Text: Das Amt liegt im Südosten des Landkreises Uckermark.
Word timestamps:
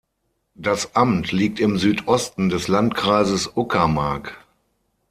Das 0.55 0.95
Amt 0.95 1.31
liegt 1.31 1.59
im 1.59 1.77
Südosten 1.77 2.49
des 2.49 2.67
Landkreises 2.67 3.45
Uckermark. 3.45 4.35